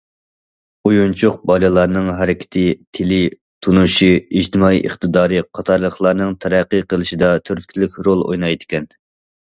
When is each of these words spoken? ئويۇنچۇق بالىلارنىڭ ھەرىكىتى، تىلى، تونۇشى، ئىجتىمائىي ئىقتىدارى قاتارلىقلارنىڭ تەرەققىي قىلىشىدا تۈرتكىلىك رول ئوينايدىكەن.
ئويۇنچۇق 0.89 1.35
بالىلارنىڭ 1.49 2.07
ھەرىكىتى، 2.19 2.63
تىلى، 2.99 3.19
تونۇشى، 3.67 4.09
ئىجتىمائىي 4.39 4.81
ئىقتىدارى 4.89 5.45
قاتارلىقلارنىڭ 5.59 6.35
تەرەققىي 6.47 6.85
قىلىشىدا 6.95 7.31
تۈرتكىلىك 7.51 8.01
رول 8.09 8.25
ئوينايدىكەن. 8.31 8.91